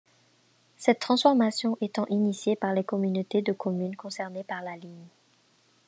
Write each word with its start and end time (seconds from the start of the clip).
Cette 0.77 0.97
transformation 0.97 1.77
étant 1.79 2.07
initiée 2.07 2.55
par 2.55 2.73
les 2.73 2.83
communautés 2.83 3.43
de 3.43 3.53
communes 3.53 3.95
concernées 3.95 4.43
par 4.43 4.63
la 4.63 4.75
ligne. 4.75 5.05